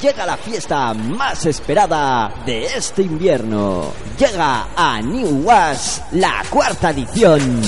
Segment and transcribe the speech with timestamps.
[0.00, 3.92] llega la fiesta más esperada de este invierno.
[4.18, 7.60] Llega a New Was la cuarta edición,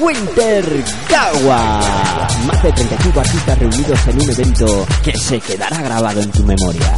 [0.00, 1.80] Winter Gawa.
[2.46, 6.96] Más de 35 artistas reunidos en un evento que se quedará grabado en tu memoria.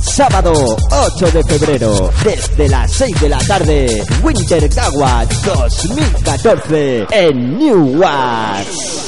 [0.00, 0.52] Sábado
[0.90, 9.07] 8 de febrero, desde las 6 de la tarde, Winter Gawa 2014 en New Was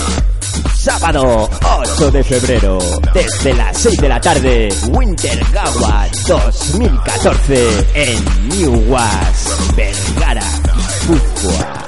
[0.82, 2.76] Sábado 8 de febrero,
[3.14, 10.42] desde las 6 de la tarde, Winter Gawa 2014 en New Was, Vergara,
[11.06, 11.82] Guipúzcoa.